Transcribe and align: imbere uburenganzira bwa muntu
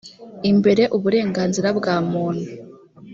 imbere 0.51 0.83
uburenganzira 0.95 1.69
bwa 1.77 1.95
muntu 2.11 2.45